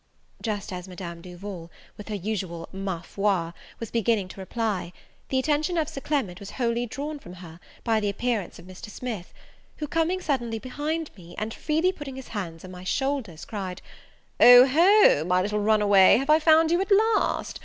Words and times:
Just 0.41 0.73
as 0.73 0.87
Madame 0.87 1.21
Duval, 1.21 1.69
with 1.95 2.07
her 2.09 2.15
usual 2.15 2.67
Ma 2.73 3.01
foi, 3.03 3.51
was 3.79 3.91
beginning 3.91 4.29
to 4.29 4.39
reply, 4.39 4.93
the 5.29 5.37
attention 5.37 5.77
of 5.77 5.87
Sir 5.87 6.01
Clement 6.01 6.39
was 6.39 6.49
wholly 6.57 6.87
drawn 6.87 7.19
from 7.19 7.33
her, 7.33 7.59
by 7.83 7.99
the 7.99 8.09
appearance 8.09 8.57
of 8.57 8.65
Mr. 8.65 8.89
Smith, 8.89 9.31
who, 9.77 9.87
coming 9.87 10.19
suddenly 10.19 10.57
behind 10.57 11.11
me, 11.15 11.35
and 11.37 11.53
freely 11.53 11.91
putting 11.91 12.15
his 12.15 12.29
hands 12.29 12.63
of 12.63 12.71
my 12.71 12.83
shoulders, 12.83 13.45
cried, 13.45 13.79
"O 14.39 14.65
ho, 14.67 15.23
my 15.23 15.39
little 15.39 15.59
runaway, 15.59 16.17
have 16.17 16.31
I 16.31 16.39
found 16.39 16.71
you 16.71 16.81
at 16.81 16.91
last? 16.91 17.59